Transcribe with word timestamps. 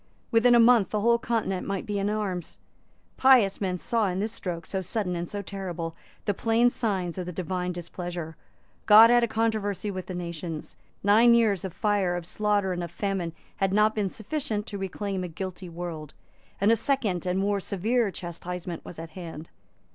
Within 0.31 0.55
a 0.55 0.59
month 0.59 0.89
the 0.89 1.01
whole 1.01 1.19
Continent 1.19 1.67
might 1.67 1.85
be 1.85 1.99
in 1.99 2.09
arms. 2.09 2.57
Pious 3.17 3.61
men 3.61 3.77
saw 3.77 4.07
in 4.07 4.17
this 4.19 4.31
stroke, 4.31 4.65
so 4.65 4.81
sudden 4.81 5.15
and 5.15 5.29
so 5.29 5.43
terrible, 5.43 5.95
the 6.25 6.33
plain 6.33 6.71
signs 6.71 7.19
of 7.19 7.27
the 7.27 7.31
divine 7.31 7.71
displeasure. 7.71 8.35
God 8.87 9.11
had 9.11 9.23
a 9.23 9.27
controversy 9.27 9.91
with 9.91 10.07
the 10.07 10.15
nations. 10.15 10.75
Nine 11.03 11.35
years 11.35 11.63
of 11.63 11.71
fire, 11.71 12.15
of 12.15 12.25
slaughter 12.25 12.73
and 12.73 12.83
of 12.83 12.89
famine 12.89 13.33
had 13.57 13.73
not 13.75 13.93
been 13.93 14.09
sufficient 14.09 14.65
to 14.65 14.79
reclaim 14.79 15.23
a 15.23 15.27
guilty 15.27 15.69
world; 15.69 16.15
and 16.59 16.71
a 16.71 16.75
second 16.75 17.27
and 17.27 17.37
more 17.37 17.59
severe 17.59 18.09
chastisement 18.09 18.83
was 18.83 18.97
at 18.97 19.11
hand. 19.11 19.51